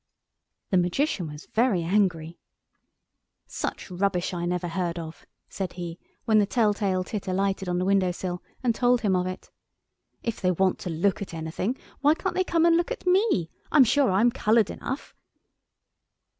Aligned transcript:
The 0.71 0.77
Magician 0.77 1.27
was 1.27 1.45
very 1.45 1.83
angry. 1.83 2.39
"Such 3.45 3.91
rubbish 3.91 4.33
I 4.33 4.47
never 4.47 4.67
heard 4.69 4.97
of," 4.97 5.27
said 5.47 5.73
he 5.73 5.99
when 6.25 6.39
the 6.39 6.47
tell 6.47 6.73
tale 6.73 7.03
tit 7.03 7.27
alighted 7.27 7.69
on 7.69 7.77
the 7.77 7.85
window 7.85 8.11
sill 8.11 8.41
and 8.63 8.73
told 8.73 9.01
him 9.01 9.15
of 9.15 9.27
it. 9.27 9.51
"If 10.23 10.41
they 10.41 10.49
want 10.49 10.79
to 10.79 10.89
look 10.89 11.21
at 11.21 11.35
anything, 11.35 11.77
why 11.99 12.15
can't 12.15 12.33
they 12.33 12.43
come 12.43 12.65
and 12.65 12.75
look 12.77 12.89
at 12.89 13.05
me? 13.05 13.51
I'm 13.71 13.83
sure 13.83 14.09
I'm 14.09 14.31
coloured 14.31 14.71
enough!" 14.71 15.13